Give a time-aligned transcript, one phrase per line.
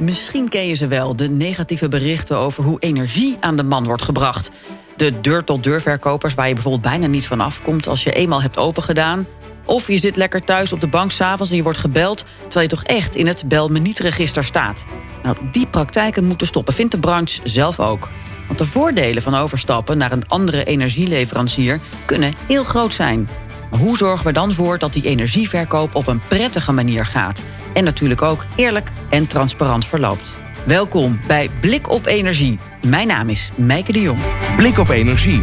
[0.00, 4.02] Misschien ken je ze wel, de negatieve berichten over hoe energie aan de man wordt
[4.02, 4.50] gebracht.
[4.96, 9.26] De deur-tot-deur verkopers waar je bijvoorbeeld bijna niet van afkomt als je eenmaal hebt opengedaan.
[9.66, 12.24] Of je zit lekker thuis op de bank s'avonds en je wordt gebeld...
[12.40, 14.84] terwijl je toch echt in het bel me niet register staat.
[15.22, 18.08] Nou, die praktijken moeten stoppen, vindt de branche zelf ook.
[18.46, 21.80] Want de voordelen van overstappen naar een andere energieleverancier...
[22.04, 23.28] kunnen heel groot zijn.
[23.70, 27.42] Maar hoe zorgen we dan voor dat die energieverkoop op een prettige manier gaat?
[27.72, 30.36] En natuurlijk ook eerlijk en transparant verloopt.
[30.66, 32.58] Welkom bij Blik op Energie.
[32.86, 34.20] Mijn naam is Mijke de Jong.
[34.56, 35.42] Blik op Energie,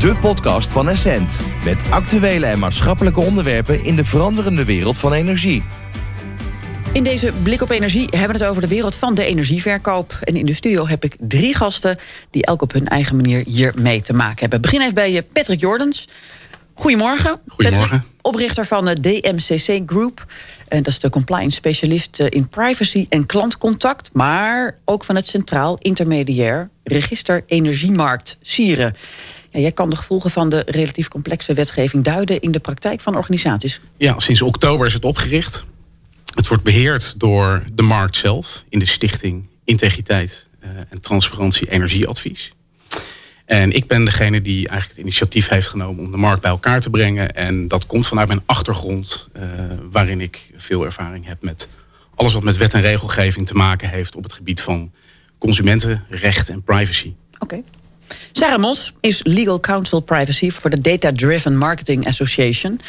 [0.00, 1.36] de podcast van Essent.
[1.64, 5.62] Met actuele en maatschappelijke onderwerpen in de veranderende wereld van energie.
[6.92, 10.18] In deze Blik op Energie hebben we het over de wereld van de energieverkoop.
[10.22, 11.98] En in de studio heb ik drie gasten
[12.30, 14.60] die elk op hun eigen manier hier mee te maken hebben.
[14.60, 16.08] Begin even bij je Patrick Jordens.
[16.74, 17.40] Goedemorgen.
[17.48, 17.88] Goedemorgen.
[17.88, 20.26] Patrick, oprichter van de DMCC Group.
[20.68, 24.10] En dat is de compliance specialist eh, in privacy en klantcontact.
[24.12, 28.96] Maar ook van het Centraal Intermediair Register Energiemarkt, Sieren.
[29.50, 33.80] Jij kan de gevolgen van de relatief complexe wetgeving duiden in de praktijk van organisaties.
[33.96, 35.64] Ja, sinds oktober is het opgericht.
[36.34, 42.52] Het wordt beheerd door de markt zelf in de stichting Integriteit eh, en Transparantie Energieadvies.
[43.44, 46.80] En ik ben degene die eigenlijk het initiatief heeft genomen om de markt bij elkaar
[46.80, 47.34] te brengen.
[47.34, 49.42] En dat komt vanuit mijn achtergrond, uh,
[49.90, 51.68] waarin ik veel ervaring heb met
[52.14, 54.92] alles wat met wet en regelgeving te maken heeft op het gebied van
[55.38, 57.12] consumentenrecht en privacy.
[57.38, 57.60] Oké.
[58.32, 62.80] Sarah Mos is Legal Counsel Privacy voor de Data Driven Marketing Association.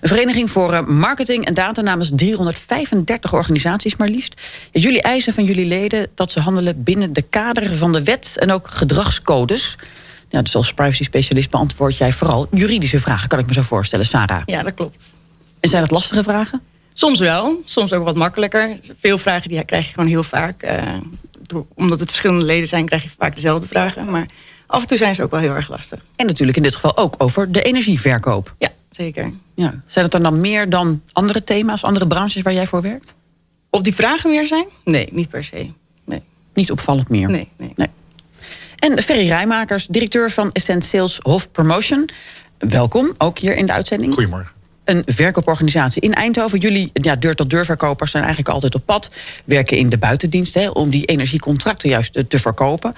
[0.00, 4.34] Een vereniging voor eh, marketing en data namens 335 organisaties maar liefst.
[4.72, 8.50] Jullie eisen van jullie leden dat ze handelen binnen de kaderen van de wet en
[8.50, 9.76] ook gedragscodes.
[10.32, 14.06] Ja, dus als privacy specialist beantwoord jij vooral juridische vragen, kan ik me zo voorstellen,
[14.06, 14.42] Sarah.
[14.46, 15.10] Ja, dat klopt.
[15.60, 16.60] En zijn dat lastige vragen?
[16.92, 18.76] Soms wel, soms ook wat makkelijker.
[19.00, 20.64] Veel vragen die krijg je gewoon heel vaak.
[20.64, 20.94] Uh,
[21.46, 24.10] door, omdat het verschillende leden zijn, krijg je vaak dezelfde vragen.
[24.10, 24.26] Maar
[24.66, 26.04] af en toe zijn ze ook wel heel erg lastig.
[26.16, 28.54] En natuurlijk in dit geval ook over de energieverkoop.
[28.58, 29.32] Ja, zeker.
[29.54, 29.82] Ja.
[29.86, 33.14] Zijn het er dan meer dan andere thema's, andere branches waar jij voor werkt?
[33.70, 34.66] Of die vragen meer zijn?
[34.84, 35.70] Nee, niet per se.
[36.04, 36.22] Nee.
[36.54, 37.30] Niet opvallend meer?
[37.30, 37.72] Nee, nee.
[37.76, 37.88] nee.
[38.82, 42.08] En Ferry Rijmakers, directeur van Essent Sales Hof Promotion.
[42.58, 44.14] Welkom, ook hier in de uitzending.
[44.14, 44.52] Goedemorgen.
[44.84, 46.58] Een verkooporganisatie in Eindhoven.
[46.58, 49.10] Jullie, ja, deur-tot-deur verkopers, zijn eigenlijk altijd op pad.
[49.44, 52.94] Werken in de buitendienst hè, om die energiecontracten juist te verkopen.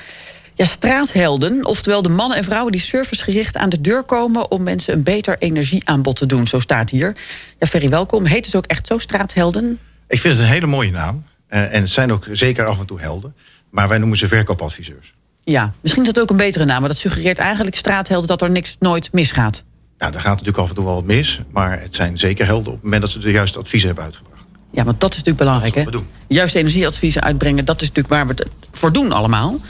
[0.55, 4.95] Ja, straathelden, oftewel de mannen en vrouwen die servicegericht aan de deur komen om mensen
[4.95, 7.17] een beter energieaanbod te doen, zo staat hier.
[7.59, 8.25] Ja, Ferry, welkom.
[8.25, 9.79] Heet dus ook echt zo, straathelden?
[10.09, 11.25] Ik vind het een hele mooie naam.
[11.49, 13.35] Uh, en het zijn ook zeker af en toe helden.
[13.71, 15.15] Maar wij noemen ze verkoopadviseurs.
[15.45, 16.81] Ja, misschien is dat ook een betere naam.
[16.81, 19.65] Maar dat suggereert eigenlijk straathelden dat er niks nooit misgaat.
[19.99, 21.41] Nou, daar gaat natuurlijk af en toe wel wat mis.
[21.53, 24.34] Maar het zijn zeker helden op het moment dat ze de juiste adviezen hebben uitgebracht.
[24.75, 25.75] Ja, want dat is natuurlijk belangrijk.
[25.75, 25.85] Hè?
[26.29, 29.61] Juist energieadviezen uitbrengen, dat is natuurlijk waar we het voor doen allemaal.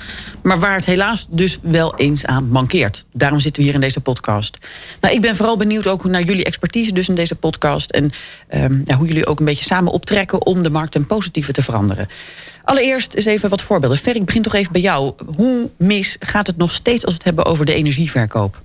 [0.42, 3.04] Maar waar het helaas dus wel eens aan mankeert.
[3.12, 4.59] Daarom zitten we hier in deze podcast.
[5.00, 7.91] Nou, ik ben vooral benieuwd ook naar jullie expertise dus in deze podcast.
[7.91, 8.10] En
[8.54, 11.62] um, ja, hoe jullie ook een beetje samen optrekken om de markt ten positieve te
[11.62, 12.09] veranderen.
[12.64, 13.98] Allereerst eens even wat voorbeelden.
[13.98, 15.12] Fer, ik begin toch even bij jou.
[15.37, 18.62] Hoe mis gaat het nog steeds als we het hebben over de energieverkoop?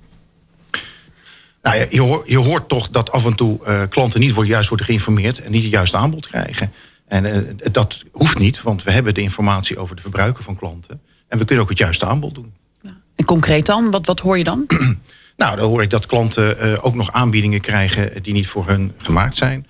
[1.62, 4.68] Nou ja, je, hoort, je hoort toch dat af en toe uh, klanten niet juist
[4.68, 6.72] worden geïnformeerd en niet het juiste aanbod krijgen.
[7.08, 11.00] En uh, dat hoeft niet, want we hebben de informatie over de verbruiken van klanten.
[11.28, 12.52] En we kunnen ook het juiste aanbod doen.
[12.82, 12.96] Ja.
[13.16, 13.90] En concreet dan?
[13.90, 14.64] Wat, wat hoor je dan?
[15.36, 18.92] nou, dan hoor ik dat klanten uh, ook nog aanbiedingen krijgen die niet voor hun
[18.98, 19.66] gemaakt zijn.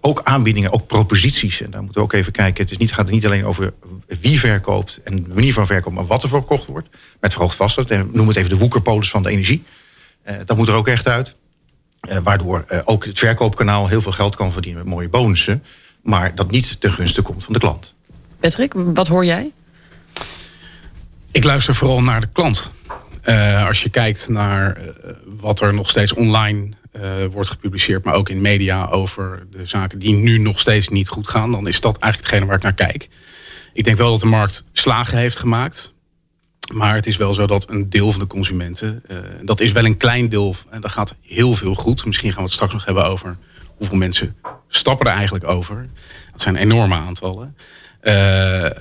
[0.00, 1.60] Ook aanbiedingen, ook proposities.
[1.60, 2.62] En daar moeten we ook even kijken.
[2.62, 3.72] Het is niet, gaat niet alleen over
[4.20, 6.88] wie verkoopt en de manier van verkoop, maar wat er verkocht wordt.
[7.20, 8.12] Met verhoogd vastgoed.
[8.12, 9.64] Noem het even de woekerpolis van de energie.
[10.28, 11.34] Uh, dat moet er ook echt uit.
[12.08, 15.64] Uh, waardoor ook het verkoopkanaal heel veel geld kan verdienen met mooie bonussen.
[16.02, 17.94] Maar dat niet ten gunste komt van de klant.
[18.40, 19.52] Patrick, wat hoor jij?
[21.30, 22.70] Ik luister vooral naar de klant.
[23.66, 24.80] als je kijkt naar
[25.24, 29.98] wat er nog steeds online uh, wordt gepubliceerd, maar ook in media over de zaken
[29.98, 32.88] die nu nog steeds niet goed gaan, dan is dat eigenlijk hetgene waar ik naar
[32.88, 33.08] kijk.
[33.72, 35.92] Ik denk wel dat de markt slagen heeft gemaakt.
[36.70, 39.84] Maar het is wel zo dat een deel van de consumenten, uh, dat is wel
[39.84, 42.06] een klein deel, en dat gaat heel veel goed.
[42.06, 43.36] Misschien gaan we het straks nog hebben over
[43.76, 44.36] hoeveel mensen
[44.68, 45.88] stappen er eigenlijk over.
[46.32, 47.56] Dat zijn enorme aantallen.
[48.02, 48.12] Uh,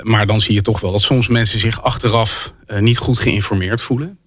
[0.01, 3.81] maar dan zie je toch wel dat soms mensen zich achteraf uh, niet goed geïnformeerd
[3.81, 4.17] voelen.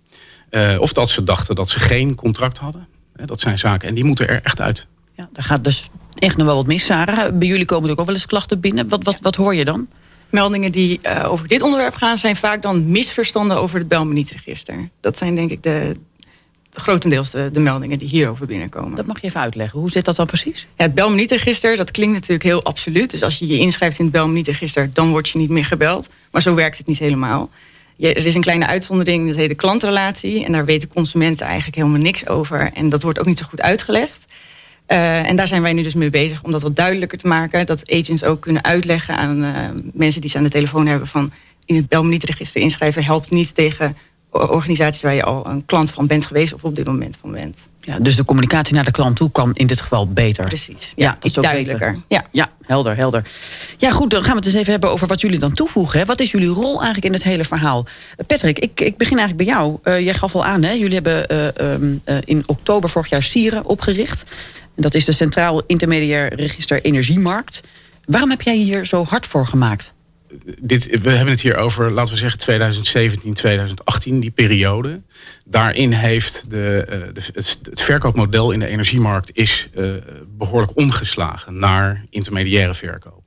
[0.79, 2.89] of dat ze dachten dat ze geen contract hadden.
[3.25, 4.87] Dat zijn zaken en die moeten er echt uit.
[5.17, 5.89] Ja, daar gaat dus
[6.19, 7.39] echt nog wel wat mis, Sarah.
[7.39, 8.89] Bij jullie komen er ook wel eens klachten binnen.
[8.89, 9.89] Wat, wat, wat hoor je dan?
[10.33, 12.19] Meldingen die uh, over dit onderwerp gaan...
[12.19, 14.89] zijn vaak dan misverstanden over het Belmeniet-register.
[15.01, 15.97] Dat zijn denk ik de
[16.73, 18.97] grotendeels de, de, meldingen die hierover binnenkomen.
[18.97, 19.79] Dat mag je even uitleggen.
[19.79, 20.67] Hoe zit dat dan precies?
[20.77, 23.11] Ja, het belminietenregister, dat klinkt natuurlijk heel absoluut.
[23.11, 26.11] Dus als je je inschrijft in het belminietenregister, dan word je niet meer gebeld.
[26.31, 27.51] Maar zo werkt het niet helemaal.
[27.97, 30.45] er is een kleine uitzondering, dat heet de klantrelatie.
[30.45, 32.73] En daar weten consumenten eigenlijk helemaal niks over.
[32.73, 34.25] En dat wordt ook niet zo goed uitgelegd.
[34.93, 37.67] Uh, en daar zijn wij nu dus mee bezig om dat wat duidelijker te maken.
[37.67, 41.33] Dat agents ook kunnen uitleggen aan uh, mensen die ze aan de telefoon hebben van
[41.65, 43.97] in het Belmonietregister inschrijven helpt niet tegen
[44.33, 47.69] organisaties waar je al een klant van bent geweest of op dit moment van bent.
[47.81, 50.45] Ja, dus de communicatie naar de klant toe kan in dit geval beter.
[50.45, 50.93] Precies.
[50.97, 51.99] Ja, iets duidelijker.
[52.09, 52.27] Ja.
[52.33, 53.31] ja, helder, helder.
[53.79, 55.99] Ja, goed, dan gaan we het eens even hebben over wat jullie dan toevoegen.
[55.99, 56.05] Hè.
[56.05, 57.87] Wat is jullie rol eigenlijk in het hele verhaal?
[58.27, 59.79] Patrick, ik, ik begin eigenlijk bij jou.
[59.85, 60.73] Uh, jij gaf al aan, hè?
[60.73, 64.25] jullie hebben uh, um, uh, in oktober vorig jaar Sieren opgericht.
[64.77, 67.61] Dat is de Centraal Intermediair Register Energiemarkt.
[68.05, 69.95] Waarom heb jij hier zo hard voor gemaakt?
[70.61, 75.03] Dit, we hebben het hier over, laten we zeggen, 2017, 2018, die periode.
[75.45, 79.95] Daarin heeft de, eh, de het, verkoopmodel in de energiemarkt is uh,
[80.29, 83.23] behoorlijk omgeslagen naar intermediaire verkoop.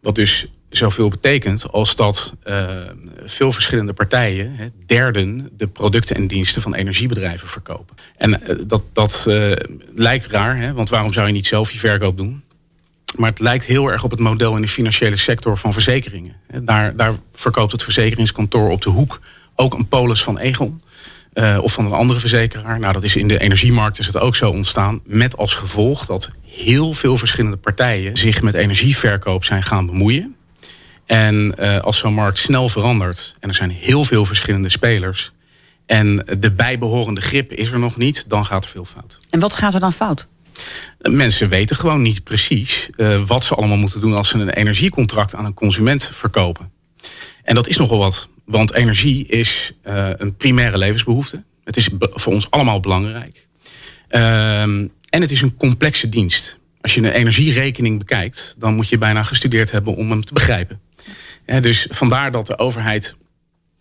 [0.00, 0.46] Wat dus
[0.76, 2.66] zoveel betekent als dat uh,
[3.24, 7.96] veel verschillende partijen, hè, derden, de producten en diensten van energiebedrijven verkopen.
[8.16, 9.52] En uh, dat, dat uh,
[9.94, 12.42] lijkt raar, hè, want waarom zou je niet zelf je verkoop doen?
[13.16, 16.36] Maar het lijkt heel erg op het model in de financiële sector van verzekeringen.
[16.62, 19.20] Daar, daar verkoopt het verzekeringskantoor op de hoek
[19.54, 20.82] ook een polis van Egon.
[21.60, 22.78] Of van een andere verzekeraar.
[22.78, 25.00] Nou, dat is in de energiemarkt is het ook zo ontstaan.
[25.04, 30.36] Met als gevolg dat heel veel verschillende partijen zich met energieverkoop zijn gaan bemoeien.
[31.06, 35.32] En uh, als zo'n markt snel verandert en er zijn heel veel verschillende spelers.
[35.86, 39.18] En de bijbehorende grip is er nog niet, dan gaat er veel fout.
[39.30, 40.26] En wat gaat er dan fout?
[41.00, 45.34] Mensen weten gewoon niet precies uh, wat ze allemaal moeten doen als ze een energiecontract
[45.34, 46.70] aan een consument verkopen.
[47.42, 51.42] En dat is nogal wat, want energie is uh, een primaire levensbehoefte.
[51.64, 53.46] Het is voor ons allemaal belangrijk.
[54.10, 56.58] Uh, en het is een complexe dienst.
[56.80, 60.80] Als je een energierekening bekijkt, dan moet je bijna gestudeerd hebben om hem te begrijpen.
[61.46, 63.16] Dus vandaar dat de overheid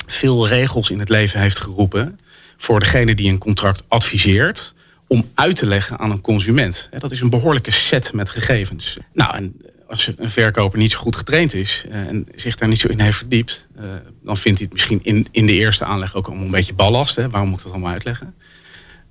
[0.05, 2.19] veel regels in het leven heeft geroepen
[2.57, 4.73] voor degene die een contract adviseert
[5.07, 6.89] om uit te leggen aan een consument.
[6.99, 8.97] Dat is een behoorlijke set met gegevens.
[9.13, 9.55] Nou, en
[9.87, 12.99] als een verkoper niet zo goed getraind is eh, en zich daar niet zo in
[12.99, 13.83] heeft verdiept, uh,
[14.23, 17.15] dan vindt hij het misschien in, in de eerste aanleg ook een beetje ballast.
[17.15, 18.35] Waarom moet ik dat allemaal uitleggen?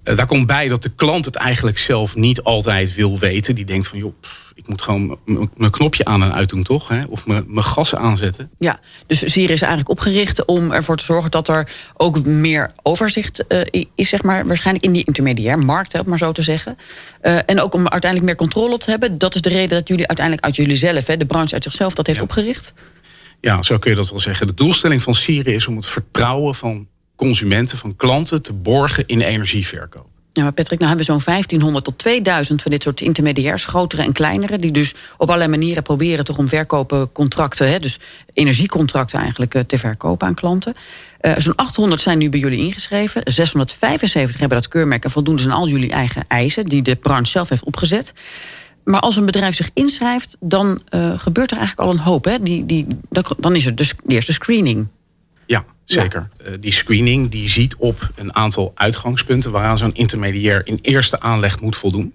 [0.05, 3.55] Uh, daar komt bij dat de klant het eigenlijk zelf niet altijd wil weten.
[3.55, 4.15] Die denkt van, joh,
[4.55, 5.19] ik moet gewoon
[5.57, 6.89] mijn knopje aan en uit doen, toch?
[6.89, 7.01] Hè?
[7.09, 8.51] Of mijn gassen aanzetten.
[8.59, 13.45] Ja, dus Sier is eigenlijk opgericht om ervoor te zorgen dat er ook meer overzicht
[13.49, 13.61] uh,
[13.95, 16.77] is, zeg maar, waarschijnlijk in die intermediair markt, hè, om maar zo te zeggen.
[17.23, 19.19] Uh, en ook om uiteindelijk meer controle op te hebben.
[19.19, 21.95] Dat is de reden dat jullie uiteindelijk uit jullie zelf, hè, de branche uit zichzelf,
[21.95, 22.25] dat heeft ja.
[22.25, 22.73] opgericht.
[23.41, 24.47] Ja, zo kun je dat wel zeggen.
[24.47, 29.21] De doelstelling van Sieren is om het vertrouwen van consumenten, van klanten te borgen in
[29.21, 30.07] energieverkoop.
[30.33, 34.03] Ja, maar Patrick, nou hebben we zo'n 1500 tot 2000 van dit soort intermediairs, grotere
[34.03, 37.99] en kleinere, die dus op allerlei manieren proberen toch om verkopen contracten, hè, dus
[38.33, 40.75] energiecontracten eigenlijk te verkopen aan klanten.
[41.21, 43.21] Uh, zo'n 800 zijn nu bij jullie ingeschreven.
[43.25, 47.31] 675 hebben dat keurmerk en voldoen dus aan al jullie eigen eisen, die de branche
[47.31, 48.13] zelf heeft opgezet.
[48.85, 52.25] Maar als een bedrijf zich inschrijft, dan uh, gebeurt er eigenlijk al een hoop.
[52.25, 52.43] Hè?
[52.43, 52.87] Die, die,
[53.39, 54.89] dan is er dus de eerste screening.
[55.47, 56.29] Ja, zeker.
[56.39, 56.51] Ja.
[56.51, 61.61] Uh, die screening die ziet op een aantal uitgangspunten waaraan zo'n intermediair in eerste aanleg
[61.61, 62.15] moet voldoen.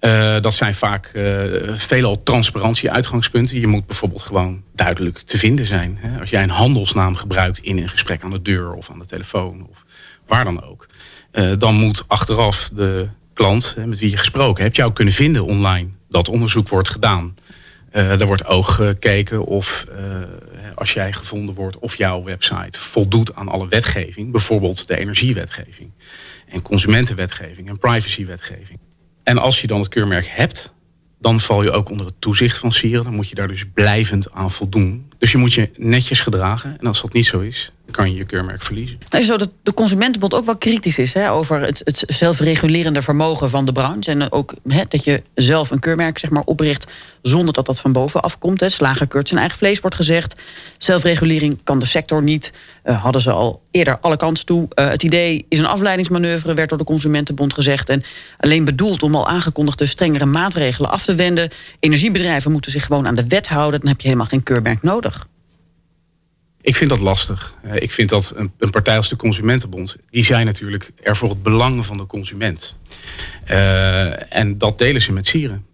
[0.00, 1.42] Uh, dat zijn vaak uh,
[1.76, 3.60] veelal transparantie-uitgangspunten.
[3.60, 5.98] Je moet bijvoorbeeld gewoon duidelijk te vinden zijn.
[6.00, 6.20] Hè?
[6.20, 9.66] Als jij een handelsnaam gebruikt in een gesprek aan de deur of aan de telefoon
[9.70, 9.84] of
[10.26, 10.86] waar dan ook,
[11.58, 15.88] dan moet achteraf de klant hè, met wie je gesproken hebt jou kunnen vinden online.
[16.08, 17.34] Dat onderzoek wordt gedaan.
[17.90, 19.86] er wordt ook gekeken of
[20.74, 25.90] als jij gevonden wordt of jouw website voldoet aan alle wetgeving, bijvoorbeeld de energiewetgeving
[26.48, 28.78] en consumentenwetgeving en privacywetgeving.
[29.22, 30.72] En als je dan het keurmerk hebt,
[31.22, 33.04] dan val je ook onder het toezicht van Sieren.
[33.04, 35.12] Dan moet je daar dus blijvend aan voldoen.
[35.18, 36.78] Dus je moet je netjes gedragen.
[36.78, 38.98] En als dat niet zo is, kan je je keurmerk verliezen.
[39.08, 43.50] Nou, zo dat de Consumentenbond ook wel kritisch is hè, over het, het zelfregulerende vermogen
[43.50, 44.10] van de branche.
[44.10, 46.86] En ook hè, dat je zelf een keurmerk zeg maar, opricht
[47.22, 48.60] zonder dat dat van bovenaf komt.
[48.60, 48.68] Hè.
[48.68, 50.40] Slager keurt zijn eigen vlees, wordt gezegd.
[50.78, 52.52] Zelfregulering kan de sector niet.
[52.84, 54.68] Uh, hadden ze al eerder alle kansen toe.
[54.74, 57.88] Uh, het idee is een afleidingsmanoeuvre, werd door de Consumentenbond gezegd.
[57.88, 58.02] En
[58.38, 61.50] alleen bedoeld om al aangekondigde strengere maatregelen af te wenden.
[61.80, 63.80] Energiebedrijven moeten zich gewoon aan de wet houden.
[63.80, 65.26] Dan heb je helemaal geen keurmerk nodig.
[66.62, 67.54] Ik vind dat lastig.
[67.74, 71.42] Ik vind dat een, een, partij als de Consumentenbond, die zijn natuurlijk er voor het
[71.42, 72.76] belang van de consument.
[73.50, 75.66] Uh, en dat delen ze met Sieren.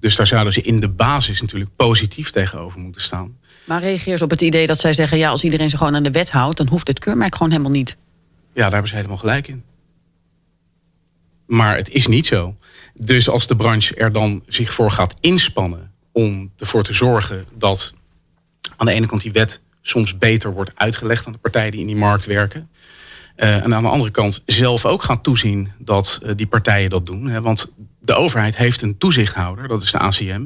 [0.00, 3.36] Dus daar zouden ze in de basis natuurlijk positief tegenover moeten staan.
[3.64, 6.02] Maar reageer ze op het idee dat zij zeggen: ja, als iedereen zich gewoon aan
[6.02, 7.96] de wet houdt, dan hoeft het keurmerk gewoon helemaal niet.
[8.52, 9.62] Ja, daar hebben ze helemaal gelijk in.
[11.46, 12.56] Maar het is niet zo.
[12.94, 17.94] Dus als de branche er dan zich voor gaat inspannen om ervoor te zorgen dat
[18.76, 21.86] aan de ene kant die wet soms beter wordt uitgelegd aan de partijen die in
[21.86, 22.68] die markt werken.
[23.36, 27.06] Uh, en aan de andere kant zelf ook gaat toezien dat uh, die partijen dat
[27.06, 27.26] doen.
[27.26, 30.42] Hè, want de overheid heeft een toezichthouder, dat is de ACM.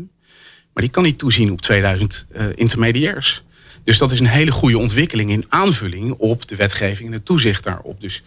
[0.73, 3.43] Maar die kan niet toezien op 2000 uh, intermediairs.
[3.85, 7.65] Dus dat is een hele goede ontwikkeling in aanvulling op de wetgeving en het toezicht
[7.65, 8.01] daarop.
[8.01, 8.23] Dus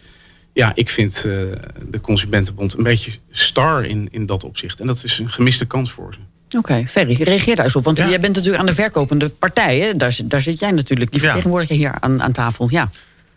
[0.52, 4.80] ja, ik vind de Consumentenbond een beetje star in, in dat opzicht.
[4.80, 6.20] En dat is een gemiste kans voor ze.
[6.58, 7.84] Oké, okay, Ferry, reageer daar eens op.
[7.84, 8.08] Want ja.
[8.08, 9.98] jij bent natuurlijk aan de verkopende partijen.
[9.98, 12.68] Daar, daar zit jij natuurlijk, die vertegenwoordig je hier aan, aan tafel.
[12.70, 12.90] Ja.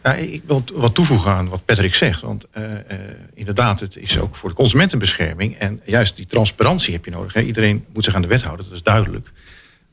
[0.03, 2.21] Ja, ik wil wat toevoegen aan wat Patrick zegt.
[2.21, 2.77] Want uh, uh,
[3.33, 5.57] inderdaad, het is ook voor de consumentenbescherming.
[5.57, 7.33] En juist die transparantie heb je nodig.
[7.33, 7.41] Hè.
[7.41, 9.31] Iedereen moet zich aan de wet houden, dat is duidelijk.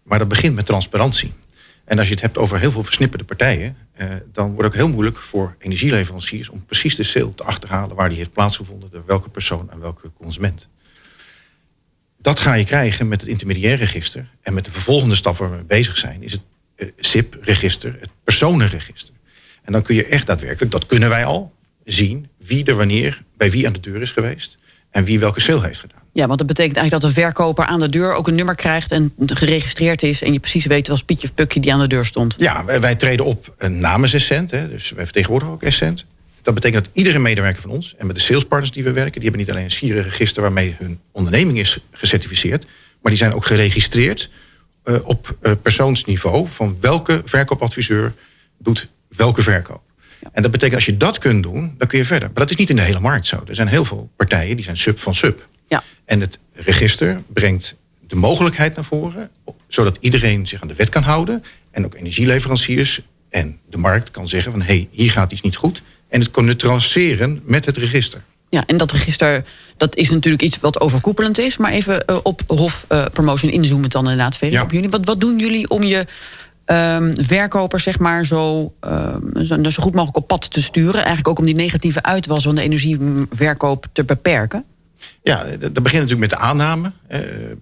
[0.02, 1.32] Maar dat begint met transparantie.
[1.84, 3.76] En als je het hebt over heel veel versnipperde partijen...
[4.00, 6.48] Uh, dan wordt het ook heel moeilijk voor energieleveranciers...
[6.48, 8.90] om precies de sale te achterhalen waar die heeft plaatsgevonden...
[8.90, 10.68] door welke persoon en welke consument.
[12.22, 14.28] Dat ga je krijgen met het intermediair register.
[14.42, 16.22] En met de vervolgende stap waar we mee bezig zijn...
[16.22, 16.42] is het
[17.00, 19.14] SIP-register, het personenregister.
[19.62, 21.52] En dan kun je echt daadwerkelijk, dat kunnen wij al,
[21.84, 24.56] zien wie er wanneer bij wie aan de deur is geweest
[24.90, 26.00] en wie welke sale heeft gedaan.
[26.12, 28.92] Ja, want dat betekent eigenlijk dat de verkoper aan de deur ook een nummer krijgt
[28.92, 32.06] en geregistreerd is en je precies weet was Pietje of Pukje die aan de deur
[32.06, 32.34] stond.
[32.38, 36.06] Ja, wij, wij treden op namens Essent, hè, dus wij vertegenwoordigen ook Essent.
[36.42, 39.22] Dat betekent dat iedere medewerker van ons en met de salespartners die we werken, die
[39.22, 42.64] hebben niet alleen een sierenregister waarmee hun onderneming is gecertificeerd,
[43.00, 44.30] maar die zijn ook geregistreerd
[44.84, 48.14] uh, op uh, persoonsniveau van welke verkoopadviseur
[48.58, 49.82] doet welke verkoop.
[50.20, 50.28] Ja.
[50.32, 52.28] En dat betekent als je dat kunt doen, dan kun je verder.
[52.28, 53.42] Maar dat is niet in de hele markt zo.
[53.46, 55.48] Er zijn heel veel partijen die zijn sub van sub.
[55.68, 55.82] Ja.
[56.04, 57.74] En het register brengt
[58.06, 59.30] de mogelijkheid naar voren,
[59.68, 61.44] zodat iedereen zich aan de wet kan houden.
[61.70, 65.56] En ook energieleveranciers en de markt kan zeggen van hé, hey, hier gaat iets niet
[65.56, 65.82] goed.
[66.12, 68.22] En het kan neutraliseren met het register.
[68.48, 69.44] Ja, en dat register,
[69.76, 71.56] dat is natuurlijk iets wat overkoepelend is.
[71.56, 74.62] Maar even uh, op Hof uh, Promotion inzoomen dan inderdaad, ja.
[74.62, 74.90] op jullie.
[74.90, 76.06] Wat, wat doen jullie om je
[76.66, 80.94] um, verkopers zeg maar zo, um, zo, zo, goed mogelijk op pad te sturen.
[80.94, 84.64] Eigenlijk ook om die negatieve uitwas van de energieverkoop te beperken.
[85.24, 86.92] Ja, dat begint natuurlijk met de aanname.
[87.10, 87.20] Uh,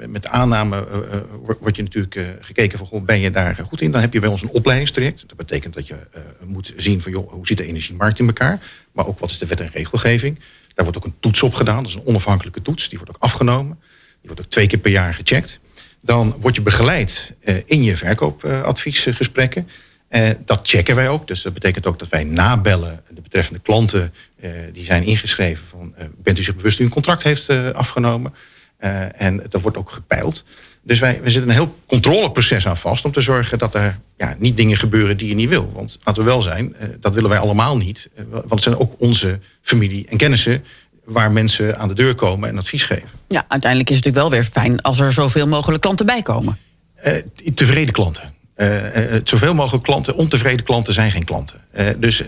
[0.09, 1.21] met de aanname uh,
[1.61, 3.91] wordt je natuurlijk gekeken van, ben je daar goed in?
[3.91, 5.25] Dan heb je bij ons een opleidingstraject.
[5.29, 5.97] Dat betekent dat je
[6.45, 8.61] moet zien van, hoe zit de energiemarkt in elkaar?
[8.93, 10.39] Maar ook wat is de wet en regelgeving?
[10.75, 11.77] Daar wordt ook een toets op gedaan.
[11.77, 12.89] Dat is een onafhankelijke toets.
[12.89, 13.79] Die wordt ook afgenomen.
[14.21, 15.61] Die wordt ook twee keer per jaar gecheckt.
[16.01, 19.69] Dan word je begeleid in je verkoopadviesgesprekken.
[20.11, 21.27] Uh, dat checken wij ook.
[21.27, 25.95] Dus dat betekent ook dat wij nabellen de betreffende klanten uh, die zijn ingeschreven van
[26.17, 28.35] bent u zich bewust dat u een contract heeft afgenomen.
[29.17, 30.45] en dat wordt ook gepeild.
[30.83, 34.35] Dus wij, we zitten een heel controleproces aan vast om te zorgen dat er ja,
[34.39, 35.73] niet dingen gebeuren die je niet wil.
[35.75, 38.09] Want laten we wel zijn, dat willen wij allemaal niet.
[38.31, 40.65] want het zijn ook onze familie en kennissen
[41.05, 43.09] waar mensen aan de deur komen en advies geven.
[43.29, 46.59] Ja, uiteindelijk is het natuurlijk wel weer fijn als er zoveel mogelijk klanten bij komen.
[47.55, 48.39] Tevreden klanten.
[48.61, 51.61] Uh, uh, zoveel mogelijk klanten, ontevreden klanten zijn geen klanten.
[51.99, 52.23] dus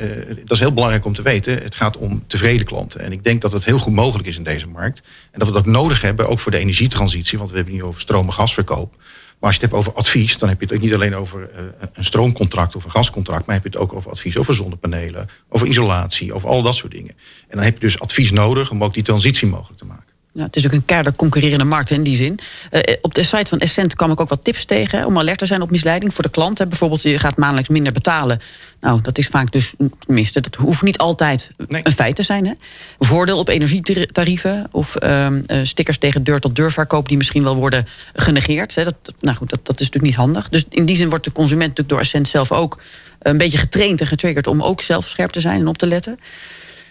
[0.44, 1.62] dat is heel belangrijk om te weten.
[1.62, 3.00] Het gaat om tevreden klanten.
[3.00, 5.02] En ik denk dat het heel goed mogelijk is in deze markt.
[5.30, 7.38] En dat we dat nodig hebben, ook voor de energietransitie.
[7.38, 8.96] Want we hebben het nu over stroom- en gasverkoop.
[9.42, 11.50] Maar als je het hebt over advies, dan heb je het ook niet alleen over
[11.92, 15.66] een stroomcontract of een gascontract, maar heb je het ook over advies over zonnepanelen, over
[15.66, 17.14] isolatie, over al dat soort dingen.
[17.48, 20.11] En dan heb je dus advies nodig om ook die transitie mogelijk te maken.
[20.34, 22.38] Ja, het is ook een keiharde concurrerende markt in die zin.
[22.70, 25.38] Uh, op de site van Essent kwam ik ook wat tips tegen hè, om alert
[25.38, 26.58] te zijn op misleiding voor de klant.
[26.58, 26.66] Hè.
[26.66, 28.40] Bijvoorbeeld, je gaat maandelijks minder betalen.
[28.80, 29.72] Nou, dat is vaak dus,
[30.06, 31.80] tenminste, dat hoeft niet altijd nee.
[31.84, 32.46] een feit te zijn.
[32.46, 32.52] Hè.
[32.98, 35.26] Voordeel op energietarieven of uh,
[35.62, 38.74] stickers tegen deur-tot-deur verkoop die misschien wel worden genegeerd.
[38.74, 38.84] Hè.
[38.84, 40.48] Dat, nou goed, dat, dat is natuurlijk niet handig.
[40.48, 42.80] Dus in die zin wordt de consument natuurlijk door Essent zelf ook
[43.18, 46.18] een beetje getraind en getriggerd om ook zelf scherp te zijn en op te letten.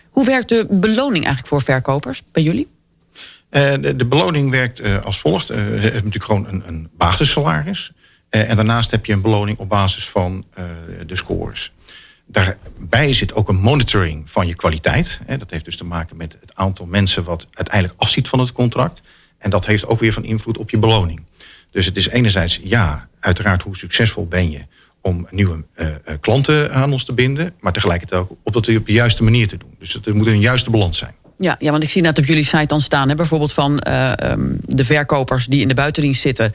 [0.10, 2.67] Hoe werkt de beloning eigenlijk voor verkopers bij jullie?
[3.51, 5.48] Uh, de, beloning werkt uh, als volgt.
[5.48, 7.91] Je hebt natuurlijk gewoon een, een basissalaris.
[8.29, 10.46] en daarnaast heb je een beloning op basis van
[11.08, 11.72] de scores.
[12.25, 15.20] Daarbij zit ook een monitoring van je kwaliteit.
[15.38, 19.01] dat heeft dus te maken met het aantal mensen wat uiteindelijk afziet van het contract.
[19.38, 21.24] En dat heeft ook weer van invloed op je beloning.
[21.72, 24.65] Dus het is enerzijds, ja, uiteraard hoe succesvol ben je
[25.01, 25.65] om nieuwe
[26.20, 27.53] klanten aan ons te binden.
[27.60, 29.75] Maar tegelijkertijd ook op dat op de juiste manier te doen.
[29.79, 31.15] Dus het moet een juiste balans zijn.
[31.41, 34.12] Ja, ja, want ik zie net op jullie site dan staan, hè, bijvoorbeeld van uh,
[34.24, 36.51] um, de verkopers die in de buitendienst zitten.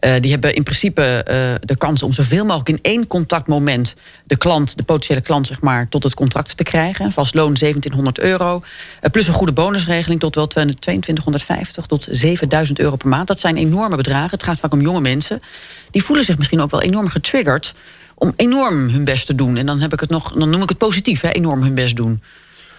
[0.00, 4.36] Uh, die hebben in principe uh, de kans om zoveel mogelijk in één contactmoment de
[4.36, 7.12] klant, de potentiële klant, zeg maar, tot het contract te krijgen.
[7.12, 8.62] Vast loon 1700 euro.
[9.10, 13.26] plus een goede bonusregeling tot wel 2250 tot 7000 euro per maand.
[13.26, 14.30] Dat zijn enorme bedragen.
[14.30, 15.42] Het gaat vaak om jonge mensen.
[15.90, 17.74] Die voelen zich misschien ook wel enorm getriggerd
[18.14, 19.56] om enorm hun best te doen.
[19.56, 21.96] En dan heb ik het nog, dan noem ik het positief, hè, enorm hun best
[21.96, 22.22] doen.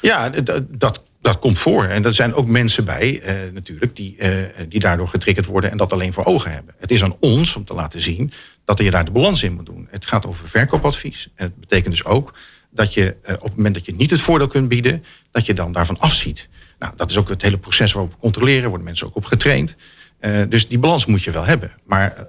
[0.02, 0.30] Ja,
[0.70, 1.84] dat dat komt voor.
[1.84, 4.32] En er zijn ook mensen bij, eh, natuurlijk, die, eh,
[4.70, 6.76] die daardoor getriggerd worden en dat alleen voor ogen hebben.
[6.78, 8.32] Het is aan ons om te laten zien
[8.66, 9.88] dat je daar de balans in moet doen.
[9.92, 11.30] Het gaat over verkoopadvies.
[11.36, 12.34] En het betekent dus ook
[12.72, 15.54] dat je eh, op het moment dat je niet het voordeel kunt bieden, dat je
[15.54, 16.50] dan daarvan afziet.
[16.80, 19.76] Nou, dat is ook het hele proces waarop we controleren, worden mensen ook op getraind.
[20.50, 21.72] Dus die balans moet je wel hebben.
[21.86, 22.28] Maar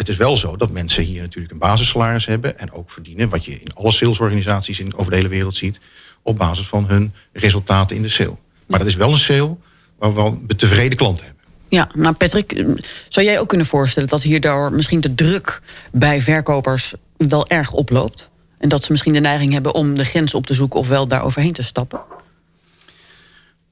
[0.00, 3.44] het is wel zo dat mensen hier natuurlijk een basissalaris hebben en ook verdienen, wat
[3.44, 5.80] je in alle salesorganisaties in, over de hele wereld ziet,
[6.22, 8.36] op basis van hun resultaten in de sale.
[8.66, 9.56] Maar dat is wel een sale
[9.98, 11.44] waar we wel tevreden klanten hebben.
[11.68, 12.64] Ja, nou Patrick,
[13.08, 15.62] zou jij ook kunnen voorstellen dat hierdoor misschien de druk
[15.92, 18.30] bij verkopers wel erg oploopt?
[18.58, 21.06] En dat ze misschien de neiging hebben om de grens op te zoeken of wel
[21.06, 22.00] daar overheen te stappen?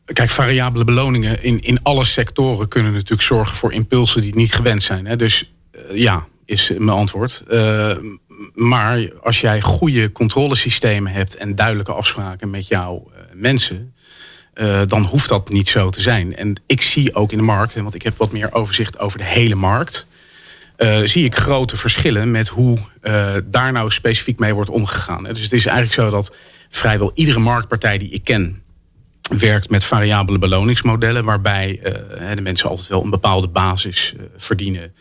[0.05, 4.83] Kijk, variabele beloningen in, in alle sectoren kunnen natuurlijk zorgen voor impulsen die niet gewend
[4.83, 5.07] zijn.
[5.07, 5.17] Hè?
[5.17, 7.43] Dus uh, ja, is mijn antwoord.
[7.51, 7.91] Uh,
[8.55, 13.95] maar als jij goede controlesystemen hebt en duidelijke afspraken met jouw uh, mensen,
[14.55, 16.37] uh, dan hoeft dat niet zo te zijn.
[16.37, 19.25] En ik zie ook in de markt, want ik heb wat meer overzicht over de
[19.25, 20.09] hele markt,
[20.79, 22.79] uh, zie ik grote verschillen met hoe
[23.45, 25.23] daar nou specifiek mee wordt omgegaan.
[25.23, 26.35] Dus het is eigenlijk zo dat
[26.69, 28.63] vrijwel iedere marktpartij die ik ken
[29.39, 31.81] werkt met variabele beloningsmodellen, waarbij
[32.35, 34.93] de mensen altijd wel een bepaalde basis verdienen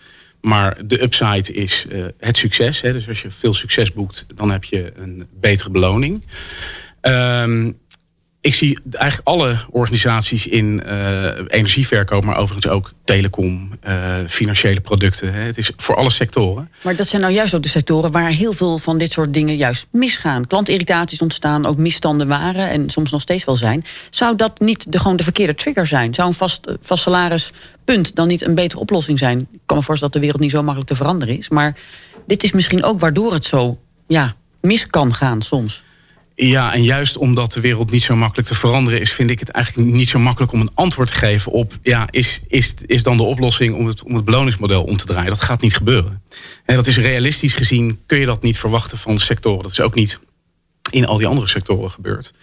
[0.48, 2.82] maar de upside is uh, het succes.
[2.82, 2.94] Hè.
[2.94, 6.24] Dus als je veel succes boekt, dan heb je een betere beloning.
[7.01, 7.77] Um,
[8.48, 15.34] ik zie eigenlijk alle organisaties in uh, energieverkoop, maar overigens ook telecom, uh, financiële producten.
[15.34, 15.39] Hè.
[15.39, 16.70] Het is voor alle sectoren.
[16.84, 19.56] Maar dat zijn nou juist ook de sectoren waar heel veel van dit soort dingen
[19.56, 20.48] juist misgaan.
[20.48, 23.86] Klantirritaties ontstaan, ook misstanden waren en soms nog steeds wel zijn.
[24.10, 26.13] Zou dat niet de, gewoon de verkeerde trigger zijn?
[26.13, 29.39] Zou een vast, vast salarispunt dan niet een betere oplossing zijn?
[29.39, 31.50] Ik kan me voorstellen dat de wereld niet zo makkelijk te veranderen is.
[31.50, 31.77] Maar
[32.27, 35.84] dit is misschien ook waardoor het zo ja, mis kan gaan soms.
[36.39, 39.50] Ja, en juist omdat de wereld niet zo makkelijk te veranderen is, vind ik het
[39.50, 43.17] eigenlijk niet zo makkelijk om een antwoord te geven op: ja, is, is, is dan
[43.17, 45.29] de oplossing om het, om het beloningsmodel om te draaien?
[45.29, 46.24] Dat gaat niet gebeuren.
[46.65, 49.62] En dat is realistisch gezien, kun je dat niet verwachten van de sectoren.
[49.62, 50.20] Dat is ook niet
[50.91, 52.34] in al die andere sectoren gebeurd.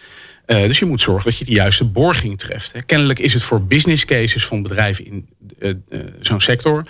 [0.46, 2.73] Uh, dus je moet zorgen dat je de juiste borging treft.
[2.73, 2.82] Hè.
[2.82, 6.84] Kennelijk is het voor business cases van bedrijven in uh, uh, zo'n sector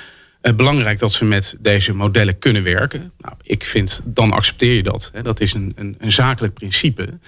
[0.53, 3.11] belangrijk dat ze met deze modellen kunnen werken.
[3.19, 5.11] Nou, ik vind, dan accepteer je dat.
[5.13, 5.23] Hè.
[5.23, 7.19] Dat is een, een, een zakelijk principe.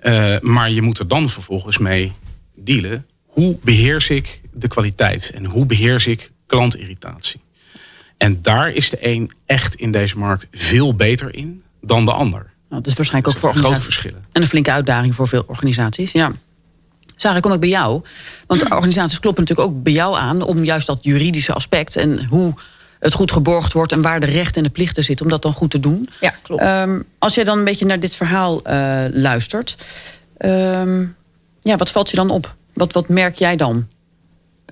[0.00, 2.12] Uh, maar je moet er dan vervolgens mee
[2.54, 3.06] dealen.
[3.26, 5.30] Hoe beheers ik de kwaliteit?
[5.34, 7.40] En hoe beheers ik klantirritatie?
[8.16, 12.52] En daar is de een echt in deze markt veel beter in dan de ander.
[12.68, 14.24] Nou, dat is waarschijnlijk ook voor grote verschillen.
[14.32, 16.12] En een flinke uitdaging voor veel organisaties.
[16.12, 16.32] Ja.
[17.24, 18.02] Sarah, kom ik bij jou.
[18.46, 22.26] Want de organisaties kloppen natuurlijk ook bij jou aan om juist dat juridische aspect en
[22.26, 22.54] hoe
[22.98, 25.52] het goed geborgd wordt en waar de rechten en de plichten zitten, om dat dan
[25.52, 26.08] goed te doen.
[26.20, 26.62] Ja, klopt.
[26.62, 29.76] Um, als je dan een beetje naar dit verhaal uh, luistert,
[30.38, 31.16] um,
[31.62, 32.54] ja, wat valt je dan op?
[32.74, 33.88] Wat, wat merk jij dan?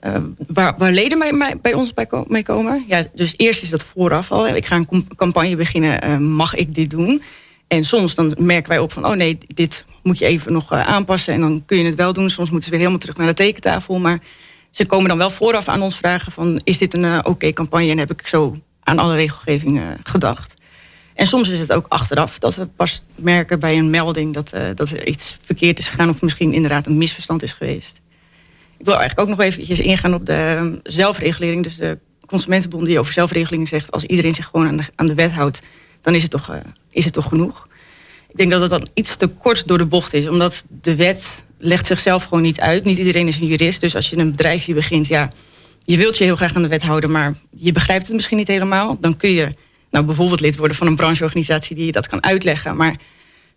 [0.06, 2.84] Uh, waar, waar, leden bij, bij, bij ons bij mee komen?
[2.88, 4.48] Ja, dus eerst is dat vooraf al.
[4.48, 7.22] Ik ga een campagne beginnen, uh, mag ik dit doen?
[7.72, 10.86] En soms dan merken wij op van, oh nee, dit moet je even nog uh,
[10.86, 11.34] aanpassen.
[11.34, 12.30] En dan kun je het wel doen.
[12.30, 13.98] Soms moeten ze weer helemaal terug naar de tekentafel.
[13.98, 14.20] Maar
[14.70, 16.60] ze komen dan wel vooraf aan ons vragen van...
[16.64, 17.90] is dit een uh, oké campagne?
[17.90, 20.54] En heb ik zo aan alle regelgeving uh, gedacht.
[21.14, 24.34] En soms is het ook achteraf dat we pas merken bij een melding...
[24.34, 28.00] dat, dat er iets verkeerd is gegaan of misschien inderdaad een misverstand is geweest.
[28.78, 31.62] Ik wil eigenlijk ook nog eventjes ingaan op de zelfregulering.
[31.62, 33.90] Dus de Consumentenbond die over zelfregeling zegt...
[33.90, 35.62] als iedereen zich gewoon aan de, aan de wet houdt,
[36.02, 36.50] dan is het toch,
[36.90, 37.68] is het toch genoeg.
[38.28, 40.28] Ik denk dat het dan iets te kort door de bocht is.
[40.28, 42.84] Omdat de wet legt zichzelf gewoon niet uit.
[42.84, 43.80] Niet iedereen is een jurist.
[43.80, 45.32] Dus als je een bedrijfje begint, ja,
[45.84, 48.48] je wilt je heel graag aan de wet houden, maar je begrijpt het misschien niet
[48.48, 48.96] helemaal.
[49.00, 49.54] Dan kun je
[49.90, 52.76] nou bijvoorbeeld lid worden van een brancheorganisatie die je dat kan uitleggen.
[52.76, 52.96] Maar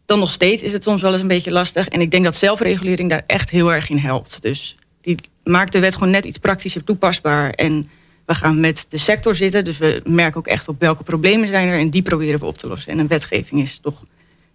[0.05, 1.87] dan nog steeds is het soms wel eens een beetje lastig.
[1.87, 4.41] En ik denk dat zelfregulering daar echt heel erg in helpt.
[4.41, 7.49] Dus die maakt de wet gewoon net iets praktischer toepasbaar.
[7.49, 7.89] En
[8.25, 9.63] we gaan met de sector zitten.
[9.63, 11.79] Dus we merken ook echt op welke problemen zijn er.
[11.79, 12.91] En die proberen we op te lossen.
[12.91, 14.03] En een wetgeving is toch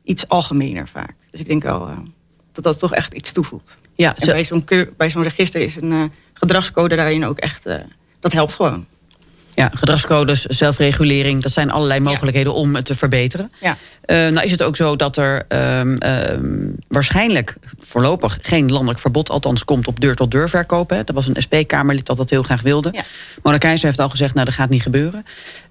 [0.05, 1.15] iets algemener vaak.
[1.31, 1.99] Dus ik denk wel uh,
[2.53, 3.79] dat dat toch echt iets toevoegt.
[3.95, 4.65] Ja, en bij zo'n
[4.97, 7.67] bij zo'n register is een uh, gedragscode daarin ook echt...
[7.67, 7.77] Uh,
[8.21, 8.87] dat helpt gewoon.
[9.61, 12.59] Ja, gedragscodes, zelfregulering, dat zijn allerlei mogelijkheden ja.
[12.59, 13.53] om het te verbeteren.
[13.61, 13.77] Ja.
[14.07, 19.31] Uh, nou is het ook zo dat er um, um, waarschijnlijk voorlopig geen landelijk verbod
[19.31, 20.97] althans komt op deur-tot-deur verkopen.
[20.97, 21.05] Hè.
[21.05, 22.89] Dat was een SP-Kamerlid dat dat heel graag wilde.
[22.93, 23.03] Ja.
[23.43, 25.25] Mona Keizer heeft al gezegd, nou dat gaat niet gebeuren.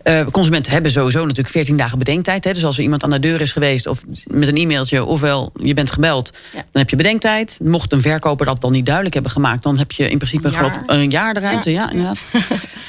[0.04, 2.44] Uh, consumenten hebben sowieso natuurlijk 14 dagen bedenktijd.
[2.44, 2.54] Hè.
[2.54, 5.06] Dus als er iemand aan de deur is geweest of met een e-mailtje...
[5.06, 6.58] ofwel je bent gebeld, ja.
[6.72, 7.58] dan heb je bedenktijd.
[7.62, 9.64] Mocht een verkoper dat dan niet duidelijk hebben gemaakt...
[9.64, 11.72] dan heb je in principe een jaar, geloof, een jaar de ruimte.
[11.72, 12.20] Ja, ja inderdaad.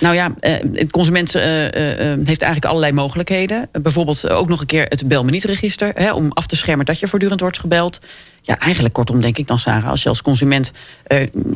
[0.00, 3.68] nou ja, uh, consument uh, heeft eigenlijk allerlei mogelijkheden.
[3.72, 6.14] bijvoorbeeld ook nog een keer het bel me niet register.
[6.14, 8.00] om af te schermen dat je voortdurend wordt gebeld.
[8.42, 10.72] Ja, eigenlijk kortom denk ik dan, Sarah, als je als consument...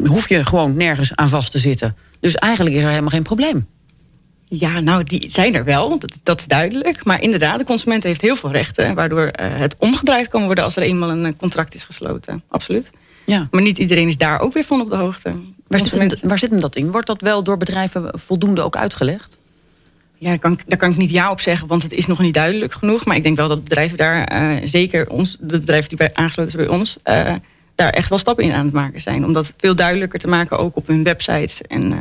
[0.05, 1.97] hoef je gewoon nergens aan vast te zitten.
[2.21, 3.67] Dus eigenlijk is er helemaal geen probleem.
[4.49, 5.99] Ja, nou, die zijn er wel.
[5.99, 7.05] Dat, dat, is duidelijk.
[7.05, 8.95] Maar inderdaad, de consument heeft heel veel rechten.
[8.95, 12.43] Waardoor het omgedraaid kan worden als er eenmaal een contract is gesloten.
[12.49, 12.91] Absoluut.
[13.25, 13.49] Ja.
[13.51, 15.35] Maar niet iedereen is daar ook weer van op de hoogte.
[15.67, 16.91] Waar zit, hem, waar zit hem dat in?
[16.91, 19.39] Wordt dat wel door bedrijven voldoende ook uitgelegd?
[20.19, 22.35] Ja, daar kan, daar kan ik niet ja op zeggen, want het is nog niet
[22.35, 23.05] duidelijk genoeg.
[23.05, 26.53] Maar ik denk wel dat bedrijven daar, uh, zeker ons, de bedrijven die bij, aangesloten
[26.53, 27.33] zijn bij ons, uh,
[27.75, 29.25] daar echt wel stappen in aan het maken zijn.
[29.25, 31.63] Om dat veel duidelijker te maken, ook op hun websites.
[31.63, 31.99] En, uh,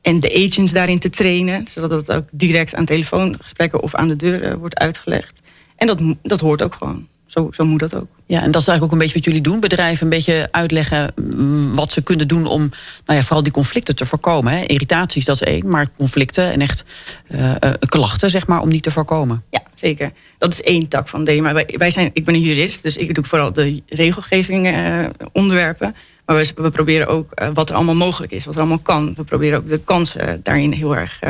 [0.00, 4.16] en de agents daarin te trainen, zodat dat ook direct aan telefoongesprekken of aan de
[4.16, 5.40] deur wordt uitgelegd.
[5.76, 8.06] En dat, dat hoort ook gewoon zo, zo moet dat ook.
[8.26, 9.60] Ja, en dat is eigenlijk ook een beetje wat jullie doen.
[9.60, 12.60] Bedrijven een beetje uitleggen mm, wat ze kunnen doen om
[13.06, 14.52] nou ja, vooral die conflicten te voorkomen.
[14.52, 14.64] Hè.
[14.64, 16.84] Irritaties, dat is één, maar conflicten en echt
[17.28, 17.54] uh,
[17.88, 19.42] klachten, zeg maar, om die te voorkomen.
[19.50, 20.12] Ja, zeker.
[20.38, 21.40] Dat is één tak van D.
[21.40, 25.06] Maar wij, wij zijn, ik ben een jurist, dus ik doe vooral de regelgeving uh,
[25.32, 25.96] onderwerpen.
[26.26, 29.14] Maar we, we proberen ook wat er allemaal mogelijk is, wat er allemaal kan.
[29.16, 31.20] We proberen ook de kansen daarin heel erg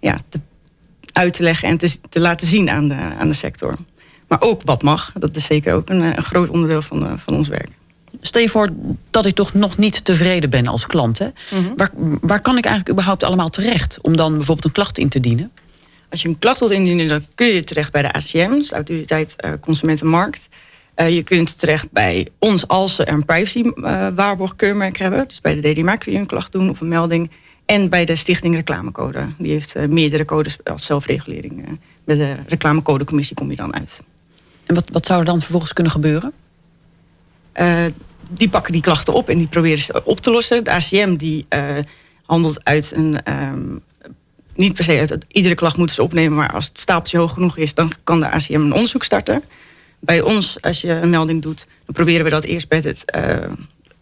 [0.00, 0.40] ja, te,
[1.12, 3.76] uit te leggen en te, te laten zien aan de, aan de sector.
[4.28, 5.12] Maar ook wat mag.
[5.18, 7.68] Dat is zeker ook een, een groot onderdeel van, uh, van ons werk.
[8.20, 8.68] Stel je voor
[9.10, 11.18] dat ik toch nog niet tevreden ben als klant.
[11.18, 11.28] Hè?
[11.50, 11.74] Mhm.
[11.76, 15.20] waar, waar kan ik eigenlijk überhaupt allemaal terecht om dan bijvoorbeeld een klacht in te
[15.20, 15.50] dienen?
[16.10, 19.36] Als je een klacht wilt indienen, dan kun je terecht bij de ACM, de Autoriteit
[19.44, 20.48] uh, Consumentenmarkt.
[20.96, 23.70] Uh, je kunt terecht bij ons als ze een privacy
[24.14, 25.28] waarborgkeurmerk hebben.
[25.28, 27.30] Dus bij de DDMA kun je een klacht doen of een melding.
[27.66, 29.26] En bij de Stichting Reclamecode.
[29.38, 31.78] Die heeft meerdere codes als zelfregulering.
[32.04, 34.02] Bij de reclamecodecommissie kom je dan uit.
[34.68, 36.32] En wat, wat zou er dan vervolgens kunnen gebeuren?
[37.54, 37.84] Uh,
[38.30, 40.64] die pakken die klachten op en die proberen ze op te lossen.
[40.64, 41.76] De ACM die uh,
[42.22, 43.18] handelt uit een.
[43.32, 43.82] Um,
[44.54, 47.56] niet per se uit iedere klacht moeten ze opnemen, maar als het stapeltje hoog genoeg
[47.56, 49.42] is, dan kan de ACM een onderzoek starten.
[49.98, 53.50] Bij ons, als je een melding doet, dan proberen we dat eerst bij het, uh,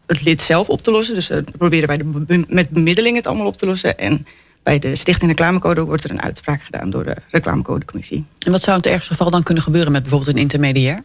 [0.06, 1.14] het lid zelf op te lossen.
[1.14, 3.98] Dus uh, proberen wij de, met bemiddeling het allemaal op te lossen.
[3.98, 4.26] En
[4.66, 8.24] bij de Stichting Reclamecode wordt er een uitspraak gedaan door de Reclamecodecommissie.
[8.38, 11.02] En wat zou in het ergste geval dan kunnen gebeuren met bijvoorbeeld een intermediair?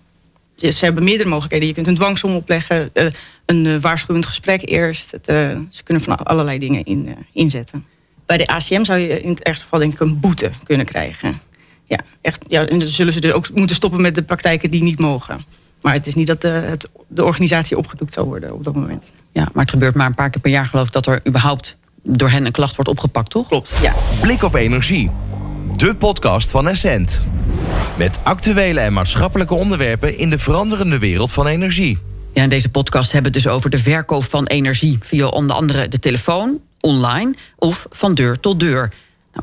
[0.56, 1.68] Ze hebben meerdere mogelijkheden.
[1.68, 3.06] Je kunt een dwangsom opleggen, eh,
[3.46, 5.14] een eh, waarschuwend gesprek eerst.
[5.14, 7.86] Eh, ze kunnen van allerlei dingen in, inzetten.
[8.26, 11.40] Bij de ACM zou je in het ergste geval denk ik een boete kunnen krijgen.
[11.86, 14.84] Ja, echt, ja, en dan zullen ze dus ook moeten stoppen met de praktijken die
[14.84, 15.46] niet mogen.
[15.82, 19.12] Maar het is niet dat de, het, de organisatie opgedoekt zou worden op dat moment.
[19.32, 21.78] Ja, maar het gebeurt maar een paar keer per jaar geloof ik dat er überhaupt
[22.04, 23.48] door hen een klacht wordt opgepakt, toch?
[23.48, 23.94] Klopt, ja.
[24.22, 25.12] Blik op energie.
[25.76, 27.20] De podcast van Essent.
[27.98, 32.00] Met actuele en maatschappelijke onderwerpen in de veranderende wereld van energie.
[32.34, 35.56] Ja, in deze podcast hebben we het dus over de verkoop van energie via onder
[35.56, 38.94] andere de telefoon, online of van deur tot deur.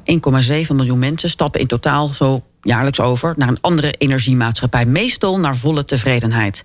[0.05, 0.21] Nou,
[0.69, 5.57] 1,7 miljoen mensen stappen in totaal zo jaarlijks over naar een andere energiemaatschappij, meestal naar
[5.57, 6.65] volle tevredenheid.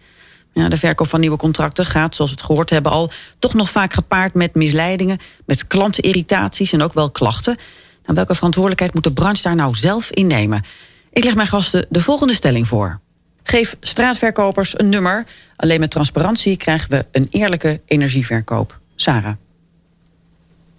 [0.54, 3.70] Ja, de verkoop van nieuwe contracten gaat, zoals we het gehoord hebben al, toch nog
[3.70, 7.58] vaak gepaard met misleidingen, met klantenirritaties en ook wel klachten.
[8.04, 10.66] Nou, welke verantwoordelijkheid moet de branche daar nou zelf innemen?
[11.12, 13.00] Ik leg mijn gasten de volgende stelling voor.
[13.44, 15.26] Geef straatverkopers een nummer.
[15.56, 18.80] Alleen met transparantie krijgen we een eerlijke energieverkoop.
[18.96, 19.34] Sarah.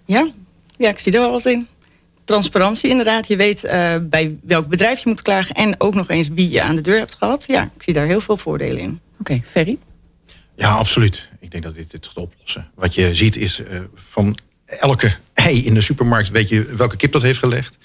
[0.05, 0.27] Ja,
[0.77, 1.67] ja ik zie er wel wat in.
[2.23, 3.27] Transparantie inderdaad.
[3.27, 5.55] Je weet uh, bij welk bedrijf je moet klagen...
[5.55, 7.43] en ook nog eens wie je aan de deur hebt gehad.
[7.47, 8.99] Ja, ik zie daar heel veel voordelen in.
[9.29, 9.77] Oké, Ferry?
[10.55, 11.29] Ja, absoluut.
[11.39, 12.71] Ik denk dat dit het gaat oplossen.
[12.75, 17.11] Wat je ziet is uh, van elke ei in de supermarkt weet je welke kip
[17.11, 17.77] dat heeft gelegd.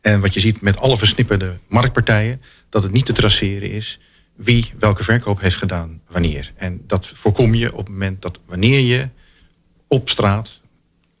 [0.00, 3.98] En wat je ziet met alle versnipperde marktpartijen, dat het niet te traceren is
[4.34, 6.52] wie welke verkoop heeft gedaan wanneer.
[6.56, 9.08] En dat voorkom je op het moment dat wanneer je
[9.88, 10.60] op straat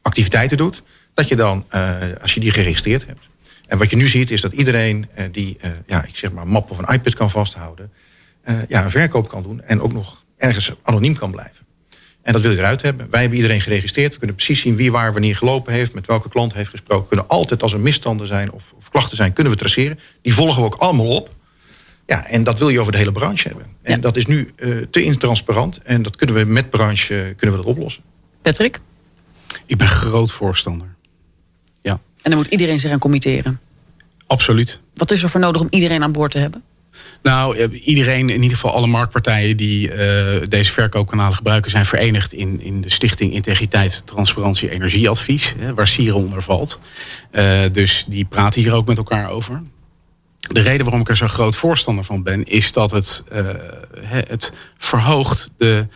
[0.02, 0.82] activiteiten doet,
[1.14, 3.28] dat je dan, uh, als je die geregistreerd hebt.
[3.66, 6.50] En wat je nu ziet is dat iedereen uh, die, ja, ik zeg maar, een
[6.50, 7.90] map of een iPad kan vasthouden,
[8.68, 11.66] ja, een verkoop kan doen en ook nog ergens anoniem kan blijven.
[12.26, 13.10] En dat wil je eruit hebben.
[13.10, 14.12] Wij hebben iedereen geregistreerd.
[14.12, 17.02] We kunnen precies zien wie waar wanneer gelopen heeft, met welke klant heeft gesproken.
[17.02, 19.98] We kunnen altijd als er misstanden zijn of, of, klachten zijn, kunnen we traceren.
[20.22, 21.34] Die volgen we ook allemaal op.
[22.06, 23.66] Ja, en dat wil je over de hele branche hebben.
[23.82, 25.80] En dat is nu uh, te intransparant.
[25.82, 28.02] En dat kunnen we met branche uh, kunnen we dat oplossen.
[28.42, 28.80] Patrick?
[29.66, 30.94] Ik ben groot voorstander.
[31.82, 31.92] Ja.
[31.92, 33.60] En dan moet iedereen zich aan committeren?
[34.26, 34.80] Absoluut.
[34.94, 36.62] Wat is er voor nodig om iedereen aan boord te hebben?
[37.22, 39.96] Nou, eh, iedereen, in ieder geval alle marktpartijen die uh,
[40.48, 46.16] deze verkoopkanalen gebruiken, zijn verenigd in, in de Stichting Integriteit, Transparantie, Energieadvies, hè, waar Sieren
[46.16, 46.80] onder valt.
[47.32, 49.62] Uh, dus die praten hier ook met elkaar over.
[50.38, 53.24] De reden waarom ik er zo groot voorstander van ben, is dat het,
[54.04, 55.86] het verhoogt de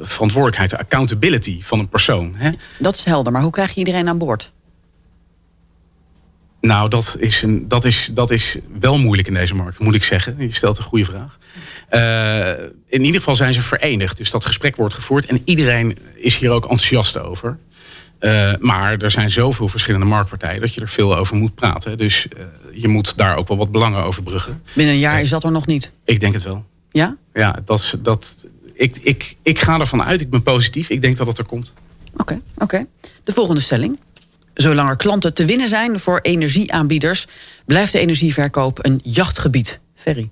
[0.00, 2.34] verantwoordelijkheid, de accountability van een persoon.
[2.34, 2.50] Hè.
[2.78, 4.52] Dat is helder, maar hoe krijg je iedereen aan boord?
[6.60, 10.04] Nou, dat is, een, dat, is, dat is wel moeilijk in deze markt, moet ik
[10.04, 10.36] zeggen.
[10.38, 11.38] Je stelt een goede vraag.
[11.90, 14.16] Uh, in ieder geval zijn ze verenigd.
[14.16, 15.26] Dus dat gesprek wordt gevoerd.
[15.26, 17.58] En iedereen is hier ook enthousiast over.
[18.20, 21.98] Uh, maar er zijn zoveel verschillende marktpartijen dat je er veel over moet praten.
[21.98, 24.62] Dus uh, je moet daar ook wel wat belangen over bruggen.
[24.72, 25.92] Binnen een jaar is dat er nog niet?
[26.04, 26.64] Ik denk het wel.
[26.90, 27.16] Ja?
[27.34, 30.20] Ja, dat, dat, ik, ik, ik ga ervan uit.
[30.20, 30.88] Ik ben positief.
[30.88, 31.72] Ik denk dat het er komt.
[32.12, 32.64] Oké, okay, oké.
[32.64, 32.86] Okay.
[33.24, 33.98] De volgende stelling.
[34.56, 37.26] Zolang er klanten te winnen zijn voor energieaanbieders,
[37.66, 39.80] blijft de energieverkoop een jachtgebied.
[39.94, 40.30] Ferry.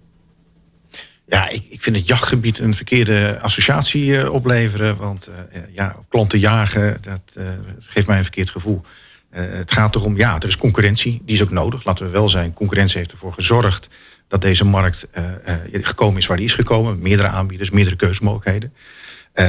[1.26, 4.96] Ja, ik, ik vind het jachtgebied een verkeerde associatie uh, opleveren.
[4.96, 7.36] Want uh, ja, klanten jagen, dat
[7.78, 8.82] geeft mij een verkeerd gevoel.
[9.30, 11.22] het gaat erom, ja, er is concurrentie.
[11.24, 12.52] Die is ook nodig, laten we wel zijn.
[12.52, 13.88] Concurrentie heeft ervoor gezorgd
[14.28, 15.06] dat deze markt
[15.70, 16.98] gekomen is waar die is gekomen.
[16.98, 18.72] Meerdere aanbieders, meerdere keuzemogelijkheden.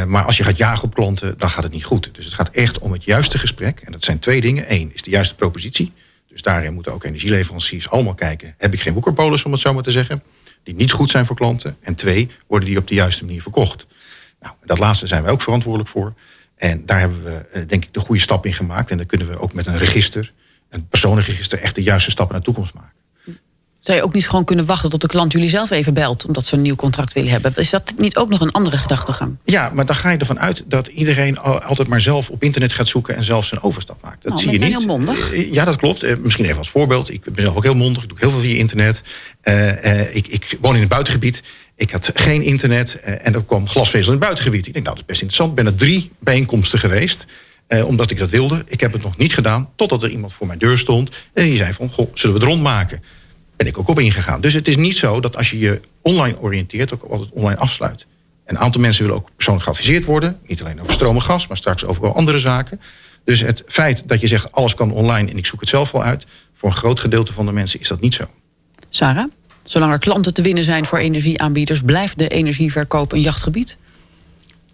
[0.07, 2.09] Maar als je gaat jagen op klanten, dan gaat het niet goed.
[2.13, 3.79] Dus het gaat echt om het juiste gesprek.
[3.79, 4.73] En dat zijn twee dingen.
[4.73, 5.93] Eén is de juiste propositie.
[6.27, 8.55] Dus daarin moeten ook energieleveranciers allemaal kijken.
[8.57, 10.23] Heb ik geen woekerpolis, om het zo maar te zeggen
[10.65, 11.77] die niet goed zijn voor klanten.
[11.81, 13.87] En twee, worden die op de juiste manier verkocht.
[14.39, 16.13] Nou, dat laatste zijn wij ook verantwoordelijk voor.
[16.55, 18.91] En daar hebben we eh, denk ik de goede stap in gemaakt.
[18.91, 20.33] En dan kunnen we ook met een register,
[20.69, 22.91] een personenregister, echt de juiste stappen naar de toekomst maken.
[23.85, 26.25] Zou je ook niet gewoon kunnen wachten tot de klant jullie zelf even belt...
[26.25, 27.53] omdat ze een nieuw contract willen hebben?
[27.55, 29.35] Is dat niet ook nog een andere gedachtegang?
[29.43, 32.87] Ja, maar dan ga je ervan uit dat iedereen altijd maar zelf op internet gaat
[32.87, 33.15] zoeken...
[33.15, 34.23] en zelf zijn overstap maakt.
[34.23, 34.67] Dat oh, zie je niet.
[34.67, 35.33] heel mondig.
[35.33, 36.03] Eh, ja, dat klopt.
[36.03, 37.13] Eh, misschien even als voorbeeld.
[37.13, 38.03] Ik ben zelf ook heel mondig.
[38.03, 39.03] Ik doe heel veel via internet.
[39.43, 41.43] Uh, uh, ik, ik, woon in een buitengebied.
[41.75, 44.67] Ik had geen internet en er kwam glasvezel in het buitengebied.
[44.67, 45.59] Ik denk, nou, dat is best interessant.
[45.59, 47.25] Ik ben er drie bijeenkomsten geweest...
[47.85, 48.63] omdat ik dat wilde.
[48.67, 51.09] Ik heb het nog niet gedaan, totdat er iemand voor mijn deur stond...
[51.33, 53.01] en die zei van, goh, zullen we het rondmaken?
[53.57, 54.41] Ben ik ook op ingegaan.
[54.41, 58.07] Dus het is niet zo dat als je je online oriënteert, ook altijd online afsluit.
[58.45, 60.39] Een aantal mensen willen ook persoonlijk geadviseerd worden.
[60.43, 62.81] Niet alleen over stroom en gas, maar straks over andere zaken.
[63.23, 66.03] Dus het feit dat je zegt alles kan online en ik zoek het zelf wel
[66.03, 66.25] uit.
[66.53, 68.23] Voor een groot gedeelte van de mensen is dat niet zo.
[68.89, 69.29] Sarah,
[69.63, 73.77] zolang er klanten te winnen zijn voor energieaanbieders, blijft de energieverkoop een jachtgebied?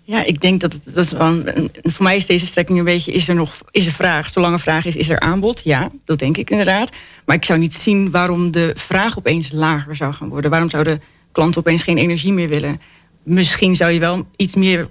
[0.03, 1.43] Ja, ik denk dat het, dat is wel
[1.83, 4.29] voor mij is deze strekking een beetje, is er nog is er vraag?
[4.29, 5.61] Zolang er vraag is, is er aanbod?
[5.63, 6.95] Ja, dat denk ik inderdaad.
[7.25, 10.51] Maar ik zou niet zien waarom de vraag opeens lager zou gaan worden.
[10.51, 12.81] Waarom zouden klanten opeens geen energie meer willen?
[13.23, 14.89] Misschien zou je wel iets meer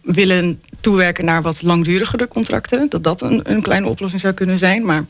[0.00, 2.88] willen toewerken naar wat langdurigere contracten.
[2.88, 4.84] Dat dat een, een kleine oplossing zou kunnen zijn.
[4.84, 5.04] Maar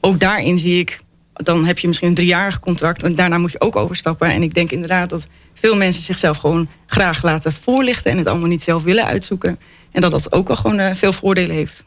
[0.00, 1.00] ook daarin zie ik,
[1.34, 3.02] dan heb je misschien een driejarig contract.
[3.02, 4.30] En daarna moet je ook overstappen.
[4.30, 8.48] En ik denk inderdaad dat veel mensen zichzelf gewoon graag laten voorlichten en het allemaal
[8.48, 9.58] niet zelf willen uitzoeken.
[9.90, 11.84] En dat dat ook wel gewoon uh, veel voordelen heeft.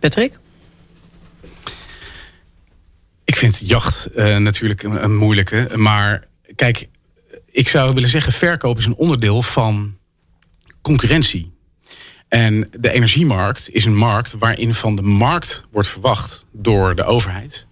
[0.00, 0.38] Patrick?
[3.24, 5.70] Ik vind jacht uh, natuurlijk een, een, moeilijke.
[5.74, 6.24] Maar
[6.56, 6.88] kijk,
[7.50, 9.96] ik zou willen zeggen, verkoop is een onderdeel van
[10.82, 11.52] concurrentie.
[12.28, 17.66] En de energiemarkt is een markt waarin van de markt wordt verwacht door de overheid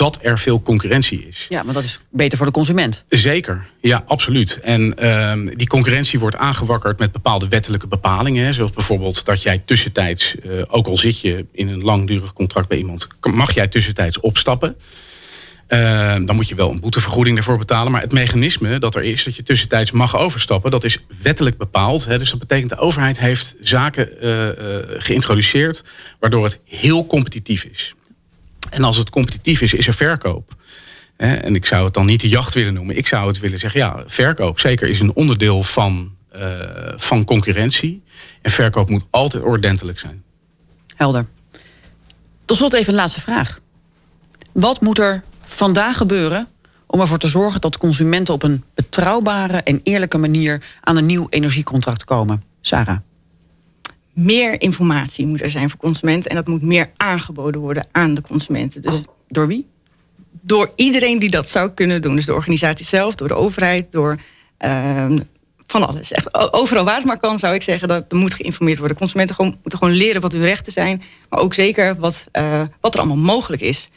[0.00, 1.46] dat er veel concurrentie is.
[1.48, 3.04] Ja, maar dat is beter voor de consument.
[3.08, 4.60] Zeker, ja, absoluut.
[4.62, 8.54] En uh, die concurrentie wordt aangewakkerd met bepaalde wettelijke bepalingen.
[8.54, 12.78] Zoals bijvoorbeeld dat jij tussentijds, uh, ook al zit je in een langdurig contract bij
[12.78, 14.76] iemand, mag jij tussentijds opstappen.
[15.68, 17.92] Uh, dan moet je wel een boetevergoeding ervoor betalen.
[17.92, 22.04] Maar het mechanisme dat er is, dat je tussentijds mag overstappen, dat is wettelijk bepaald.
[22.04, 22.18] Hè.
[22.18, 24.48] Dus dat betekent de overheid heeft zaken uh,
[25.00, 25.84] geïntroduceerd
[26.20, 27.94] waardoor het heel competitief is.
[28.70, 30.54] En als het competitief is, is er verkoop.
[31.16, 32.96] En ik zou het dan niet de jacht willen noemen.
[32.96, 36.58] Ik zou het willen zeggen, ja, verkoop zeker is een onderdeel van, uh,
[36.96, 38.02] van concurrentie.
[38.42, 40.22] En verkoop moet altijd ordentelijk zijn.
[40.96, 41.26] Helder.
[42.44, 43.60] Tot slot even een laatste vraag.
[44.52, 46.48] Wat moet er vandaag gebeuren
[46.86, 51.26] om ervoor te zorgen dat consumenten op een betrouwbare en eerlijke manier aan een nieuw
[51.30, 52.42] energiecontract komen?
[52.60, 52.98] Sarah
[54.20, 56.30] meer informatie moet er zijn voor consumenten.
[56.30, 58.82] En dat moet meer aangeboden worden aan de consumenten.
[58.82, 59.66] Dus door wie?
[60.30, 62.14] Door iedereen die dat zou kunnen doen.
[62.14, 64.20] Dus de organisatie zelf, door de overheid, door
[64.64, 65.06] uh,
[65.66, 66.12] van alles.
[66.12, 68.96] Echt, overal waar het maar kan, zou ik zeggen, dat er moet geïnformeerd worden.
[68.96, 71.02] Consumenten gewoon, moeten gewoon leren wat hun rechten zijn.
[71.28, 73.90] Maar ook zeker wat, uh, wat er allemaal mogelijk is.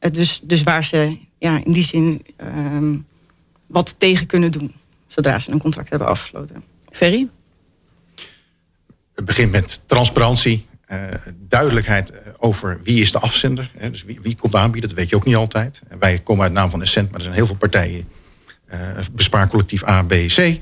[0.00, 2.98] Uh, dus, dus waar ze ja, in die zin uh,
[3.66, 4.72] wat tegen kunnen doen.
[5.06, 6.64] Zodra ze een contract hebben afgesloten.
[6.90, 7.28] Ferry?
[9.20, 10.98] Het begint met transparantie, uh,
[11.48, 13.70] duidelijkheid over wie is de afzender.
[13.76, 15.82] Hè, dus wie, wie komt aanbieden, dat weet je ook niet altijd.
[15.88, 18.08] En wij komen uit naam van Essent, maar er zijn heel veel partijen.
[18.72, 18.78] Uh,
[19.12, 20.60] bespaarcollectief A, B, C.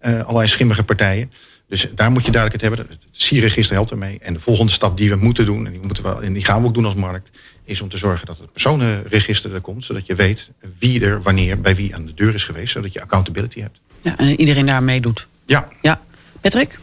[0.00, 1.32] Allerlei schimmige partijen.
[1.66, 2.96] Dus daar moet je duidelijkheid hebben.
[2.98, 4.18] Het SIE-register helpt ermee.
[4.22, 6.62] En de volgende stap die we moeten doen, en die, moeten we, en die gaan
[6.62, 7.30] we ook doen als markt,
[7.64, 11.60] is om te zorgen dat het personenregister er komt, zodat je weet wie er wanneer
[11.60, 13.78] bij wie aan de deur is geweest, zodat je accountability hebt.
[14.02, 15.26] Ja, en iedereen daar meedoet.
[15.46, 15.68] Ja.
[15.82, 16.00] ja.
[16.40, 16.78] Patrick?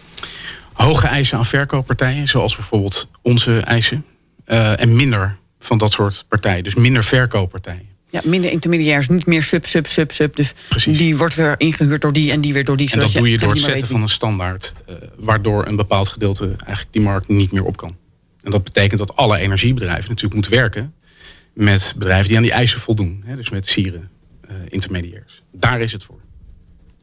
[0.75, 4.05] Hoge eisen aan verkooppartijen, zoals bijvoorbeeld onze eisen.
[4.47, 6.63] Uh, en minder van dat soort partijen.
[6.63, 7.93] Dus minder verkooppartijen.
[8.09, 10.35] Ja, minder intermediairs, niet meer sub, sub, sub, sub.
[10.35, 10.97] Dus Precies.
[10.97, 12.91] die wordt weer ingehuurd door die en die weer door die.
[12.91, 16.45] En dat doe je door het zetten van een standaard, eh, waardoor een bepaald gedeelte
[16.45, 17.95] eigenlijk die markt niet meer op kan.
[18.41, 20.93] En dat betekent dat alle energiebedrijven natuurlijk moeten werken
[21.53, 23.23] met bedrijven die aan die eisen voldoen.
[23.25, 24.07] Hè, dus met sieren,
[24.47, 25.43] eh, intermediairs.
[25.51, 26.19] Daar is het voor.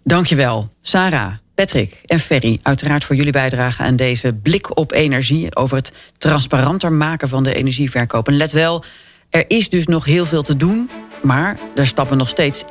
[0.05, 2.59] Dankjewel, Sarah, Patrick en Ferry.
[2.63, 5.57] Uiteraard voor jullie bijdrage aan deze blik op energie.
[5.57, 8.29] Over het transparanter maken van de energieverkoop.
[8.29, 8.85] En let wel,
[9.31, 10.91] er is dus nog heel veel te doen.
[11.23, 12.69] Maar er stappen nog steeds 1,7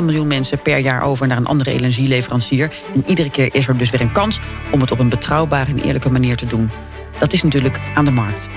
[0.00, 2.72] miljoen mensen per jaar over naar een andere energieleverancier.
[2.94, 4.38] En iedere keer is er dus weer een kans
[4.72, 6.70] om het op een betrouwbare en eerlijke manier te doen.
[7.18, 8.48] Dat is natuurlijk aan de markt.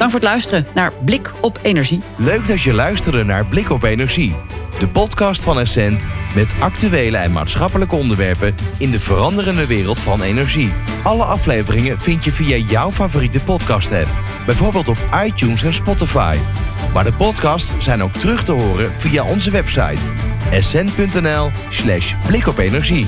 [0.00, 2.00] Dank voor het luisteren naar Blik op Energie.
[2.16, 4.34] Leuk dat je luisterde naar Blik op Energie.
[4.78, 10.72] De podcast van Essent met actuele en maatschappelijke onderwerpen in de veranderende wereld van energie.
[11.02, 14.08] Alle afleveringen vind je via jouw favoriete podcast app.
[14.46, 16.36] Bijvoorbeeld op iTunes en Spotify.
[16.92, 20.00] Maar de podcasts zijn ook terug te horen via onze website
[20.50, 23.06] essent.nl slash blikopenergie.